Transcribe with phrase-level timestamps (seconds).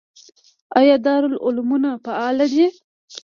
[0.79, 2.67] آیا دارالعلومونه فعال دي؟